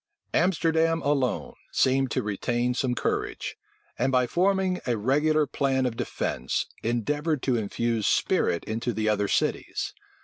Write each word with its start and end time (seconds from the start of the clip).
Amsterdam 0.33 1.03
alone 1.03 1.53
seemed 1.71 2.09
to 2.09 2.23
retain 2.23 2.73
some 2.73 2.95
courage; 2.95 3.55
and 3.99 4.11
by 4.11 4.25
forming 4.25 4.81
a 4.87 4.97
regular 4.97 5.45
plan 5.45 5.85
of 5.85 5.95
defence, 5.95 6.65
endeavored 6.81 7.43
to 7.43 7.55
infuse 7.55 8.07
spirit 8.07 8.63
into 8.63 8.93
the 8.93 9.07
other 9.07 9.27
cities. 9.27 9.93